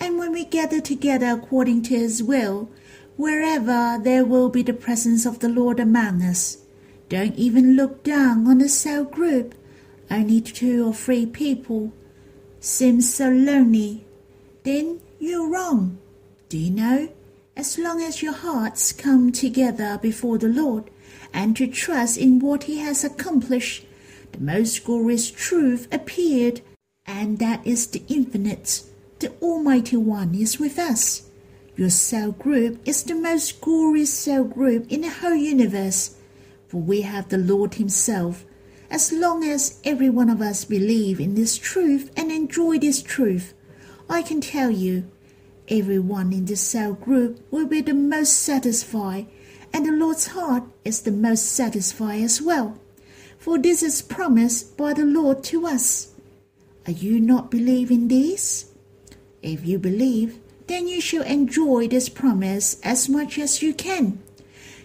And 0.00 0.18
when 0.18 0.32
we 0.32 0.44
gather 0.44 0.80
together 0.80 1.26
according 1.26 1.82
to 1.82 1.98
his 1.98 2.22
will, 2.22 2.70
wherever 3.16 4.00
there 4.02 4.24
will 4.24 4.48
be 4.48 4.62
the 4.62 4.72
presence 4.72 5.26
of 5.26 5.38
the 5.40 5.48
Lord 5.48 5.78
among 5.78 6.22
us. 6.22 6.58
Don't 7.08 7.36
even 7.36 7.76
look 7.76 8.02
down 8.02 8.46
on 8.46 8.60
a 8.60 8.68
cell 8.68 9.04
group, 9.04 9.54
only 10.10 10.40
two 10.40 10.88
or 10.88 10.94
three 10.94 11.26
people. 11.26 11.92
Seems 12.60 13.12
so 13.14 13.28
lonely. 13.28 14.04
Then 14.62 15.00
you're 15.18 15.48
wrong. 15.48 15.98
Do 16.48 16.58
you 16.58 16.70
know? 16.70 17.08
As 17.56 17.78
long 17.78 18.02
as 18.02 18.22
your 18.22 18.32
hearts 18.32 18.92
come 18.92 19.30
together 19.30 19.98
before 20.00 20.38
the 20.38 20.48
Lord 20.48 20.90
and 21.32 21.56
to 21.56 21.66
trust 21.66 22.18
in 22.18 22.38
what 22.38 22.64
He 22.64 22.78
has 22.78 23.04
accomplished, 23.04 23.86
the 24.32 24.40
most 24.40 24.84
glorious 24.84 25.30
truth 25.30 25.88
appeared, 25.92 26.60
and 27.06 27.38
that 27.38 27.66
is 27.66 27.86
the 27.86 28.02
infinite, 28.08 28.82
the 29.18 29.32
Almighty 29.42 29.96
One 29.96 30.34
is 30.34 30.58
with 30.58 30.78
us. 30.78 31.28
Your 31.76 31.90
cell 31.90 32.32
group 32.32 32.80
is 32.86 33.02
the 33.02 33.14
most 33.14 33.60
glorious 33.60 34.12
cell 34.12 34.44
group 34.44 34.90
in 34.90 35.00
the 35.00 35.10
whole 35.10 35.34
universe, 35.34 36.16
for 36.68 36.78
we 36.78 37.02
have 37.02 37.28
the 37.28 37.38
Lord 37.38 37.74
Himself. 37.74 38.44
As 38.90 39.10
long 39.10 39.42
as 39.42 39.80
every 39.84 40.10
one 40.10 40.28
of 40.28 40.42
us 40.42 40.66
believe 40.66 41.18
in 41.18 41.34
this 41.34 41.56
truth 41.56 42.10
and 42.14 42.30
enjoy 42.30 42.78
this 42.78 43.02
truth, 43.02 43.54
I 44.08 44.20
can 44.20 44.42
tell 44.42 44.70
you, 44.70 45.10
everyone 45.68 46.32
in 46.32 46.44
this 46.44 46.60
cell 46.60 46.92
group 46.92 47.40
will 47.50 47.66
be 47.66 47.80
the 47.80 47.94
most 47.94 48.34
satisfied, 48.34 49.26
and 49.72 49.86
the 49.86 49.92
Lord's 49.92 50.28
heart 50.28 50.64
is 50.84 51.02
the 51.02 51.10
most 51.10 51.46
satisfied 51.46 52.22
as 52.22 52.40
well. 52.40 52.78
For 53.38 53.58
this 53.58 53.82
is 53.82 54.02
promised 54.02 54.76
by 54.76 54.92
the 54.92 55.04
Lord 55.04 55.42
to 55.44 55.66
us. 55.66 56.12
Are 56.86 56.92
you 56.92 57.20
not 57.20 57.50
believing 57.50 58.08
this? 58.08 58.70
If 59.42 59.66
you 59.66 59.78
believe, 59.78 60.38
then 60.66 60.88
you 60.88 61.00
shall 61.00 61.22
enjoy 61.22 61.88
this 61.88 62.08
promise 62.08 62.80
as 62.82 63.08
much 63.08 63.38
as 63.38 63.62
you 63.62 63.74
can. 63.74 64.20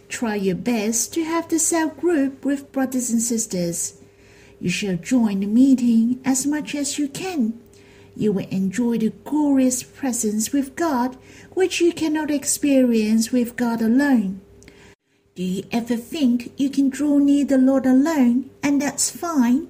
Try 0.09 0.35
your 0.35 0.55
best 0.55 1.13
to 1.13 1.23
have 1.23 1.49
the 1.49 1.59
cell 1.59 1.89
group 1.89 2.45
with 2.45 2.71
brothers 2.71 3.09
and 3.09 3.21
sisters. 3.21 3.99
You 4.59 4.69
shall 4.69 4.95
join 4.95 5.41
the 5.41 5.47
meeting 5.47 6.19
as 6.25 6.47
much 6.47 6.73
as 6.73 6.97
you 6.97 7.07
can. 7.07 7.59
You 8.15 8.31
will 8.31 8.47
enjoy 8.49 8.97
the 8.97 9.11
glorious 9.23 9.83
presence 9.83 10.51
with 10.51 10.75
God, 10.75 11.17
which 11.53 11.79
you 11.81 11.93
cannot 11.93 12.31
experience 12.31 13.31
with 13.31 13.55
God 13.55 13.81
alone. 13.81 14.41
Do 15.37 15.43
you 15.43 15.63
ever 15.71 15.95
think 15.95 16.51
you 16.57 16.69
can 16.69 16.89
draw 16.89 17.19
near 17.19 17.45
the 17.45 17.57
Lord 17.57 17.85
alone 17.85 18.49
and 18.61 18.81
that's 18.81 19.09
fine? 19.09 19.69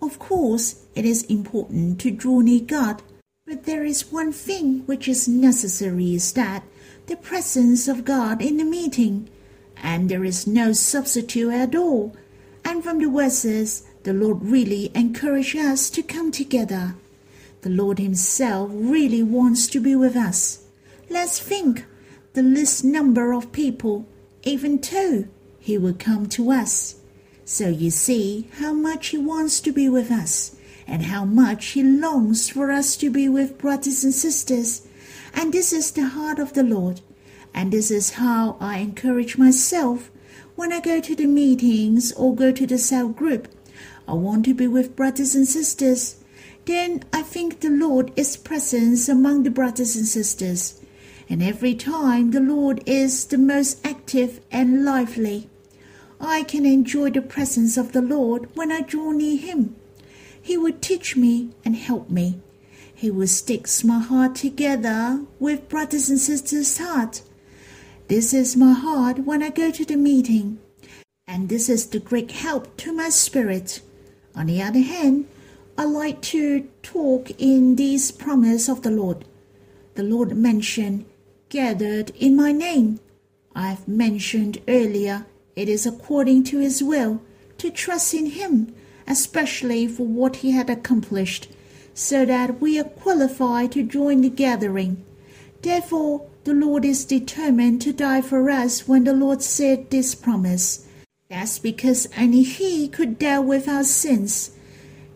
Of 0.00 0.18
course, 0.18 0.86
it 0.94 1.04
is 1.04 1.24
important 1.24 2.00
to 2.00 2.10
draw 2.10 2.40
near 2.40 2.60
God 2.60 3.02
but 3.46 3.64
there 3.64 3.84
is 3.84 4.10
one 4.10 4.32
thing 4.32 4.84
which 4.86 5.06
is 5.06 5.28
necessary 5.28 6.14
is 6.14 6.32
that 6.32 6.64
the 7.08 7.16
presence 7.16 7.88
of 7.88 8.06
God 8.06 8.40
in 8.40 8.56
the 8.56 8.64
meeting, 8.64 9.28
and 9.76 10.08
there 10.08 10.24
is 10.24 10.46
no 10.46 10.72
substitute 10.72 11.52
at 11.52 11.74
all. 11.74 12.16
And 12.64 12.82
from 12.82 13.00
the 13.00 13.10
verses, 13.10 13.86
the 14.04 14.14
Lord 14.14 14.42
really 14.42 14.90
encourages 14.94 15.60
us 15.60 15.90
to 15.90 16.02
come 16.02 16.32
together. 16.32 16.94
The 17.60 17.68
Lord 17.68 17.98
Himself 17.98 18.70
really 18.72 19.22
wants 19.22 19.66
to 19.68 19.80
be 19.80 19.94
with 19.94 20.16
us. 20.16 20.64
Let's 21.10 21.38
think 21.38 21.84
the 22.32 22.42
least 22.42 22.82
number 22.82 23.34
of 23.34 23.52
people, 23.52 24.06
even 24.44 24.78
two, 24.80 25.28
He 25.58 25.76
will 25.78 25.94
come 25.94 26.28
to 26.30 26.50
us. 26.50 26.96
So 27.44 27.68
you 27.68 27.90
see 27.90 28.48
how 28.58 28.72
much 28.72 29.08
He 29.08 29.18
wants 29.18 29.60
to 29.60 29.72
be 29.72 29.88
with 29.88 30.10
us 30.10 30.56
and 30.86 31.02
how 31.02 31.24
much 31.24 31.66
He 31.68 31.82
longs 31.82 32.48
for 32.48 32.70
us 32.70 32.96
to 32.98 33.10
be 33.10 33.28
with 33.28 33.58
brothers 33.58 34.04
and 34.04 34.14
sisters. 34.14 34.86
And 35.34 35.52
this 35.52 35.72
is 35.72 35.90
the 35.90 36.08
heart 36.08 36.38
of 36.38 36.52
the 36.52 36.62
Lord. 36.62 37.00
And 37.52 37.72
this 37.72 37.90
is 37.90 38.10
how 38.10 38.56
I 38.60 38.78
encourage 38.78 39.38
myself 39.38 40.10
when 40.56 40.72
I 40.72 40.80
go 40.80 41.00
to 41.00 41.14
the 41.14 41.26
meetings 41.26 42.12
or 42.12 42.34
go 42.34 42.52
to 42.52 42.66
the 42.66 42.78
cell 42.78 43.08
group. 43.08 43.48
I 44.06 44.12
want 44.12 44.44
to 44.44 44.54
be 44.54 44.66
with 44.66 44.96
brothers 44.96 45.34
and 45.34 45.46
sisters. 45.46 46.16
then 46.66 47.02
I 47.12 47.22
think 47.22 47.60
the 47.60 47.70
Lord 47.70 48.12
is 48.16 48.36
present 48.36 49.08
among 49.08 49.42
the 49.42 49.50
brothers 49.50 49.96
and 49.96 50.06
sisters. 50.06 50.80
And 51.28 51.42
every 51.42 51.74
time 51.74 52.30
the 52.30 52.40
Lord 52.40 52.82
is 52.86 53.24
the 53.24 53.38
most 53.38 53.84
active 53.84 54.40
and 54.50 54.84
lively. 54.84 55.48
I 56.20 56.42
can 56.42 56.64
enjoy 56.64 57.10
the 57.10 57.22
presence 57.22 57.76
of 57.76 57.92
the 57.92 58.02
Lord 58.02 58.48
when 58.54 58.70
I 58.70 58.82
draw 58.82 59.10
near 59.10 59.36
Him. 59.36 59.76
He 60.40 60.56
will 60.56 60.74
teach 60.80 61.16
me 61.16 61.50
and 61.64 61.76
help 61.76 62.10
me. 62.10 62.40
He 62.94 63.10
will 63.10 63.26
stick 63.26 63.66
my 63.84 63.98
heart 63.98 64.34
together 64.34 65.24
with 65.40 65.68
brothers 65.68 66.08
and 66.08 66.18
sisters' 66.18 66.78
heart. 66.78 67.22
This 68.08 68.32
is 68.32 68.56
my 68.56 68.72
heart 68.72 69.20
when 69.20 69.42
I 69.42 69.50
go 69.50 69.70
to 69.70 69.84
the 69.84 69.96
meeting, 69.96 70.58
and 71.26 71.48
this 71.48 71.68
is 71.68 71.86
the 71.86 71.98
great 71.98 72.30
help 72.30 72.76
to 72.78 72.92
my 72.92 73.08
spirit. 73.08 73.80
On 74.34 74.46
the 74.46 74.62
other 74.62 74.80
hand, 74.80 75.26
I 75.76 75.84
like 75.84 76.20
to 76.22 76.68
talk 76.82 77.30
in 77.38 77.76
these 77.76 78.12
promise 78.12 78.68
of 78.68 78.82
the 78.82 78.90
Lord. 78.90 79.24
The 79.94 80.02
Lord 80.02 80.36
mentioned, 80.36 81.06
gathered 81.54 82.10
in 82.16 82.34
my 82.34 82.52
name. 82.52 82.98
I've 83.54 83.86
mentioned 83.86 84.60
earlier, 84.66 85.26
it 85.54 85.68
is 85.68 85.86
according 85.86 86.44
to 86.44 86.58
His 86.58 86.82
will 86.82 87.22
to 87.58 87.70
trust 87.70 88.12
in 88.12 88.26
Him, 88.26 88.74
especially 89.06 89.86
for 89.86 90.06
what 90.06 90.36
He 90.36 90.50
had 90.50 90.68
accomplished, 90.68 91.48
so 91.94 92.26
that 92.26 92.60
we 92.60 92.78
are 92.80 92.90
qualified 93.02 93.72
to 93.72 93.82
join 93.82 94.22
the 94.22 94.28
gathering. 94.28 95.04
Therefore, 95.62 96.26
the 96.42 96.54
Lord 96.54 96.84
is 96.84 97.04
determined 97.04 97.80
to 97.82 97.92
die 97.92 98.20
for 98.20 98.50
us 98.50 98.88
when 98.88 99.04
the 99.04 99.14
Lord 99.14 99.40
said 99.40 99.90
this 99.90 100.14
promise. 100.14 100.86
That's 101.30 101.58
because 101.58 102.08
only 102.18 102.42
He 102.42 102.88
could 102.88 103.18
deal 103.18 103.44
with 103.44 103.68
our 103.68 103.84
sins 103.84 104.50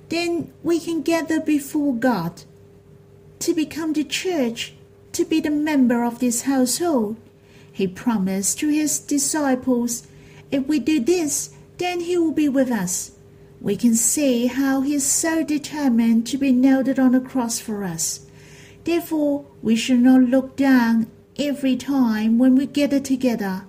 then 0.09 0.53
we 0.63 0.81
can 0.81 1.03
gather 1.03 1.41
before 1.41 1.95
God 1.95 2.43
to 3.41 3.55
become 3.55 3.93
the 3.93 4.05
church, 4.05 4.75
to 5.19 5.25
be 5.25 5.41
the 5.41 5.51
member 5.51 6.05
of 6.05 6.21
this 6.21 6.43
household. 6.43 7.17
He 7.73 7.89
promised 7.89 8.61
to 8.61 8.69
his 8.69 9.01
disciples, 9.01 10.07
if 10.53 10.69
we 10.69 10.79
do 10.79 11.01
this, 11.01 11.51
then 11.79 11.99
he 11.99 12.17
will 12.17 12.31
be 12.31 12.49
with 12.49 12.71
us. 12.71 13.11
We 13.61 13.77
can 13.77 13.97
see 13.97 14.47
how 14.47 14.83
he 14.83 14.95
is 14.95 15.05
so 15.05 15.43
determined 15.43 16.29
to 16.29 16.39
be 16.39 16.53
nailed 16.53 17.01
on 17.01 17.11
the 17.11 17.21
cross 17.21 17.59
for 17.59 17.83
us. 17.83 18.27
Therefore, 18.85 19.45
we 19.61 19.75
should 19.75 19.99
not 19.99 20.23
look 20.23 20.55
down 20.55 21.11
every 21.37 21.77
time 21.77 22.39
when 22.39 22.55
we 22.55 22.67
gather 22.67 23.01
together. 23.01 23.65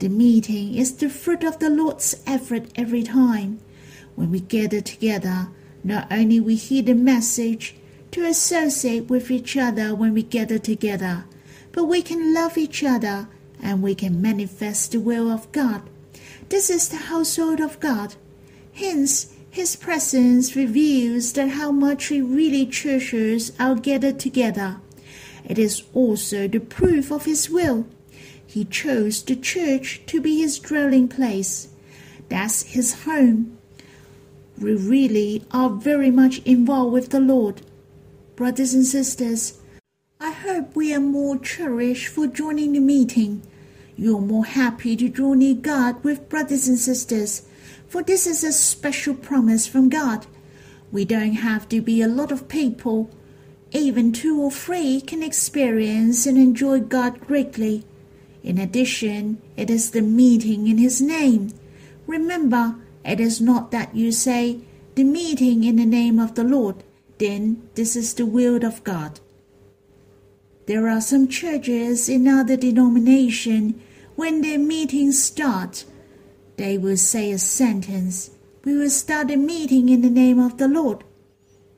The 0.00 0.08
meeting 0.08 0.74
is 0.74 0.96
the 0.96 1.08
fruit 1.08 1.44
of 1.44 1.60
the 1.60 1.70
Lord's 1.70 2.20
effort 2.26 2.64
every 2.74 3.04
time. 3.04 3.60
When 4.16 4.32
we 4.32 4.40
gather 4.40 4.80
together, 4.80 5.46
not 5.84 6.10
only 6.10 6.40
we 6.40 6.56
hear 6.56 6.82
the 6.82 6.94
message 6.94 7.76
to 8.12 8.24
associate 8.24 9.10
with 9.10 9.30
each 9.30 9.56
other 9.56 9.94
when 9.94 10.14
we 10.14 10.22
gather 10.22 10.58
together, 10.58 11.24
but 11.72 11.84
we 11.84 12.02
can 12.02 12.32
love 12.32 12.56
each 12.56 12.84
other 12.84 13.28
and 13.62 13.82
we 13.82 13.94
can 13.94 14.22
manifest 14.22 14.92
the 14.92 15.00
will 15.00 15.30
of 15.30 15.50
God. 15.52 15.82
This 16.48 16.70
is 16.70 16.88
the 16.88 17.08
household 17.12 17.60
of 17.60 17.80
God. 17.80 18.14
Hence, 18.74 19.34
His 19.50 19.76
presence 19.76 20.54
reveals 20.54 21.32
that 21.32 21.50
how 21.50 21.72
much 21.72 22.06
He 22.06 22.20
really 22.20 22.66
treasures 22.66 23.52
our 23.58 23.74
gathered 23.74 24.18
together. 24.18 24.80
It 25.44 25.58
is 25.58 25.82
also 25.92 26.46
the 26.46 26.60
proof 26.60 27.10
of 27.10 27.24
His 27.24 27.50
will. 27.50 27.86
He 28.46 28.64
chose 28.64 29.22
the 29.22 29.36
church 29.36 30.02
to 30.06 30.20
be 30.20 30.40
His 30.40 30.58
dwelling 30.58 31.08
place. 31.08 31.68
That's 32.28 32.62
His 32.62 33.04
home 33.04 33.58
we 34.62 34.74
really 34.74 35.44
are 35.50 35.70
very 35.70 36.10
much 36.10 36.38
involved 36.44 36.92
with 36.92 37.10
the 37.10 37.20
Lord. 37.20 37.62
Brothers 38.42 38.74
and 38.74 38.84
sisters, 38.84 39.60
I 40.18 40.32
hope 40.32 40.74
we 40.74 40.92
are 40.92 40.98
more 40.98 41.38
cherished 41.38 42.08
for 42.08 42.26
joining 42.26 42.72
the 42.72 42.80
meeting. 42.80 43.42
You're 43.94 44.20
more 44.20 44.44
happy 44.44 44.96
to 44.96 45.08
draw 45.08 45.34
near 45.34 45.54
God 45.54 46.02
with 46.02 46.28
brothers 46.28 46.66
and 46.66 46.76
sisters, 46.76 47.46
for 47.86 48.02
this 48.02 48.26
is 48.26 48.42
a 48.42 48.50
special 48.50 49.14
promise 49.14 49.68
from 49.68 49.88
God. 49.88 50.26
We 50.90 51.04
don't 51.04 51.34
have 51.34 51.68
to 51.68 51.80
be 51.80 52.02
a 52.02 52.08
lot 52.08 52.32
of 52.32 52.48
people. 52.48 53.10
Even 53.70 54.10
two 54.10 54.42
or 54.42 54.50
three 54.50 55.00
can 55.00 55.22
experience 55.22 56.26
and 56.26 56.36
enjoy 56.36 56.80
God 56.80 57.20
greatly. 57.20 57.84
In 58.42 58.58
addition, 58.58 59.40
it 59.56 59.70
is 59.70 59.92
the 59.92 60.02
meeting 60.02 60.66
in 60.66 60.78
His 60.78 61.00
name. 61.00 61.52
Remember, 62.08 62.74
it 63.04 63.20
is 63.20 63.40
not 63.40 63.70
that 63.70 63.94
you 63.94 64.10
say, 64.10 64.62
the 64.96 65.04
meeting 65.04 65.62
in 65.62 65.76
the 65.76 65.86
name 65.86 66.18
of 66.18 66.34
the 66.34 66.42
Lord, 66.42 66.82
then 67.22 67.62
this 67.76 67.94
is 67.94 68.14
the 68.14 68.26
will 68.26 68.64
of 68.64 68.82
God. 68.82 69.20
There 70.66 70.88
are 70.88 71.00
some 71.00 71.28
churches 71.28 72.08
in 72.08 72.26
other 72.26 72.56
denomination 72.56 73.80
when 74.16 74.40
their 74.40 74.58
meetings 74.58 75.22
start, 75.22 75.84
they 76.56 76.76
will 76.76 76.96
say 76.96 77.30
a 77.30 77.38
sentence, 77.38 78.30
we 78.64 78.76
will 78.76 78.90
start 78.90 79.30
a 79.30 79.36
meeting 79.36 79.88
in 79.88 80.02
the 80.02 80.10
name 80.10 80.40
of 80.40 80.58
the 80.58 80.66
Lord. 80.66 81.04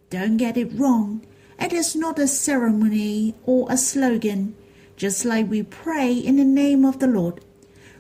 Don't 0.09 0.38
get 0.38 0.57
it 0.57 0.72
wrong. 0.78 1.26
It 1.61 1.74
is 1.74 1.94
not 1.94 2.18
a 2.18 2.26
ceremony 2.26 3.35
or 3.44 3.66
a 3.68 3.76
slogan, 3.76 4.54
just 4.96 5.26
like 5.26 5.50
we 5.50 5.62
pray 5.62 6.12
in 6.14 6.37
the 6.37 6.44
name 6.44 6.87
of 6.87 7.00
the 7.00 7.07
Lord. 7.07 7.44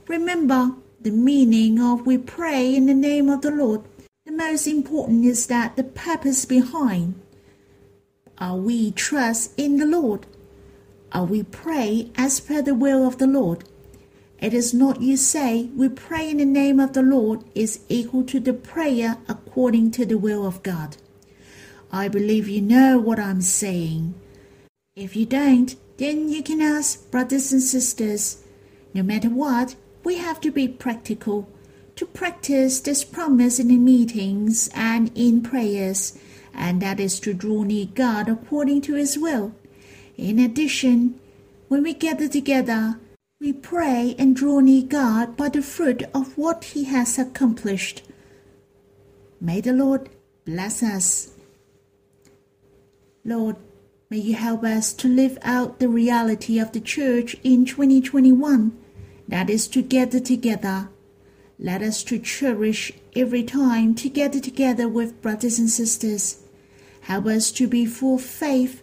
Remember, 0.08 0.72
the 0.98 1.10
meaning 1.10 1.78
of 1.78 2.06
we 2.06 2.16
pray 2.16 2.74
in 2.74 2.86
the 2.86 2.94
name 2.94 3.28
of 3.28 3.42
the 3.42 3.50
Lord. 3.50 3.82
The 4.24 4.32
most 4.32 4.66
important 4.66 5.26
is 5.26 5.46
that 5.48 5.76
the 5.76 5.84
purpose 5.84 6.46
behind. 6.46 7.20
Are 8.38 8.56
we 8.56 8.90
trust 8.90 9.52
in 9.56 9.76
the 9.76 9.86
Lord? 9.86 10.26
Are 11.12 11.24
we 11.24 11.42
pray 11.42 12.10
as 12.16 12.40
per 12.40 12.62
the 12.62 12.74
will 12.74 13.06
of 13.06 13.18
the 13.18 13.26
Lord? 13.26 13.64
It 14.40 14.52
is 14.52 14.74
not 14.74 15.00
you 15.00 15.16
say 15.16 15.70
we 15.76 15.88
pray 15.88 16.28
in 16.30 16.38
the 16.38 16.44
name 16.44 16.80
of 16.80 16.92
the 16.92 17.02
Lord 17.02 17.44
is 17.54 17.80
equal 17.88 18.24
to 18.24 18.40
the 18.40 18.52
prayer 18.52 19.18
according 19.28 19.92
to 19.92 20.04
the 20.04 20.18
will 20.18 20.46
of 20.46 20.62
God. 20.62 20.96
I 21.92 22.08
believe 22.08 22.48
you 22.48 22.60
know 22.60 22.98
what 22.98 23.20
I'm 23.20 23.40
saying. 23.40 24.14
If 24.96 25.14
you 25.14 25.26
don't, 25.26 25.76
then 25.98 26.28
you 26.28 26.42
can 26.42 26.60
ask 26.60 27.10
brothers 27.10 27.52
and 27.52 27.62
sisters. 27.62 28.42
No 28.92 29.02
matter 29.02 29.28
what, 29.28 29.76
we 30.02 30.18
have 30.18 30.40
to 30.40 30.50
be 30.50 30.66
practical 30.66 31.48
to 31.96 32.06
practice 32.06 32.80
this 32.80 33.04
promise 33.04 33.60
in 33.60 33.68
the 33.68 33.76
meetings 33.76 34.68
and 34.74 35.10
in 35.14 35.42
prayers, 35.42 36.18
and 36.54 36.80
that 36.80 37.00
is 37.00 37.20
to 37.20 37.34
draw 37.34 37.62
near 37.62 37.86
God 37.86 38.28
according 38.28 38.82
to 38.82 38.94
His 38.94 39.18
will. 39.18 39.54
In 40.16 40.38
addition, 40.38 41.18
when 41.68 41.82
we 41.82 41.94
gather 41.94 42.28
together, 42.28 42.98
we 43.40 43.52
pray 43.52 44.14
and 44.18 44.36
draw 44.36 44.60
near 44.60 44.82
God 44.82 45.36
by 45.36 45.48
the 45.48 45.62
fruit 45.62 46.02
of 46.14 46.38
what 46.38 46.64
He 46.64 46.84
has 46.84 47.18
accomplished. 47.18 48.02
May 49.40 49.60
the 49.60 49.72
Lord 49.72 50.08
bless 50.44 50.82
us. 50.82 51.32
Lord, 53.24 53.56
may 54.08 54.18
you 54.18 54.34
help 54.34 54.64
us 54.64 54.92
to 54.94 55.08
live 55.08 55.38
out 55.42 55.80
the 55.80 55.88
reality 55.88 56.58
of 56.58 56.72
the 56.72 56.80
church 56.80 57.36
in 57.42 57.64
2021 57.64 58.76
that 59.26 59.50
is 59.50 59.66
to 59.68 59.82
gather 59.82 60.20
together. 60.20 60.88
Let 61.58 61.82
us 61.82 62.04
to 62.04 62.18
cherish 62.18 62.92
every 63.16 63.42
time 63.42 63.94
to 63.96 64.08
gather 64.08 64.40
together 64.40 64.88
with 64.88 65.22
brothers 65.22 65.58
and 65.58 65.70
sisters. 65.70 66.43
Help 67.04 67.26
us 67.26 67.50
to 67.52 67.68
be 67.68 67.84
full 67.84 68.14
of 68.16 68.22
faith 68.22 68.82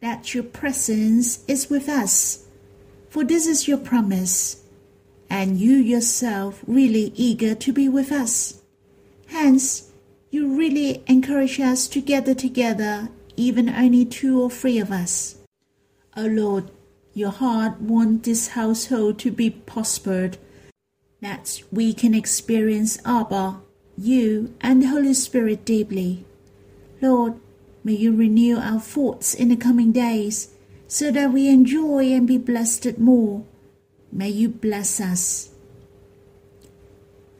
that 0.00 0.34
your 0.34 0.44
presence 0.44 1.44
is 1.46 1.68
with 1.68 1.86
us. 1.88 2.46
For 3.10 3.24
this 3.24 3.46
is 3.46 3.68
your 3.68 3.76
promise, 3.76 4.62
and 5.28 5.58
you 5.58 5.74
yourself 5.76 6.62
really 6.66 7.12
eager 7.14 7.54
to 7.54 7.72
be 7.72 7.86
with 7.88 8.10
us. 8.10 8.62
Hence, 9.26 9.90
you 10.30 10.56
really 10.56 11.02
encourage 11.06 11.60
us 11.60 11.88
to 11.88 12.00
gather 12.00 12.34
together, 12.34 13.10
even 13.36 13.68
only 13.68 14.06
two 14.06 14.40
or 14.40 14.50
three 14.50 14.78
of 14.78 14.90
us. 14.90 15.36
O 16.16 16.24
oh 16.24 16.26
Lord, 16.26 16.70
your 17.12 17.30
heart 17.30 17.82
wants 17.82 18.24
this 18.26 18.48
household 18.48 19.18
to 19.18 19.30
be 19.30 19.50
prospered, 19.50 20.38
that 21.20 21.62
we 21.70 21.92
can 21.92 22.14
experience 22.14 22.98
Abba, 23.04 23.60
you, 23.98 24.54
and 24.62 24.82
the 24.82 24.88
Holy 24.88 25.12
Spirit 25.12 25.66
deeply. 25.66 26.24
Lord, 27.02 27.34
may 27.84 27.94
you 27.94 28.14
renew 28.14 28.58
our 28.58 28.80
thoughts 28.80 29.34
in 29.34 29.48
the 29.48 29.56
coming 29.56 29.92
days, 29.92 30.54
so 30.86 31.10
that 31.10 31.32
we 31.32 31.48
enjoy 31.48 32.12
and 32.12 32.26
be 32.26 32.38
blessed 32.38 32.98
more. 32.98 33.44
May 34.10 34.30
you 34.30 34.48
bless 34.48 35.00
us. 35.00 35.50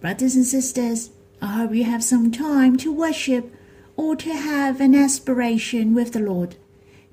Brothers 0.01 0.37
and 0.37 0.45
sisters, 0.45 1.11
I 1.41 1.47
hope 1.47 1.75
you 1.75 1.85
have 1.85 2.05
some 2.05 2.31
time 2.31 2.77
to 2.79 2.93
worship 2.93 3.53
or 3.97 4.15
to 4.17 4.33
have 4.33 4.81
an 4.81 4.95
aspiration 4.95 5.95
with 5.95 6.13
the 6.13 6.21
Lord 6.21 6.57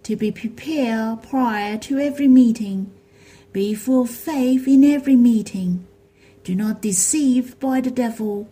to 0.06 0.16
be 0.16 0.32
prepared 0.32 1.24
prior 1.24 1.80
to 1.80 1.98
every 1.98 2.28
meeting. 2.28 2.92
Be 3.52 3.74
full 3.74 4.04
of 4.04 4.12
faith 4.12 4.68
in 4.68 4.84
every 4.84 5.16
meeting. 5.16 5.88
Do 6.44 6.54
not 6.54 6.84
deceive 6.84 7.60
by 7.60 7.82
the 7.82 7.90
devil. 7.90 8.48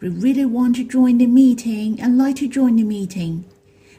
We 0.00 0.08
really 0.08 0.44
want 0.44 0.76
to 0.76 0.84
join 0.84 1.18
the 1.18 1.26
meeting 1.26 2.00
and 2.00 2.16
like 2.16 2.36
to 2.36 2.48
join 2.48 2.76
the 2.76 2.84
meeting. 2.84 3.46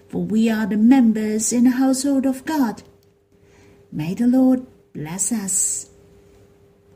For 0.07 0.23
we 0.23 0.49
are 0.49 0.65
the 0.65 0.77
members 0.77 1.51
in 1.51 1.65
the 1.65 1.71
household 1.71 2.25
of 2.25 2.45
God. 2.45 2.83
May 3.91 4.13
the 4.13 4.27
Lord 4.27 4.65
bless 4.93 5.31
us. 5.31 5.89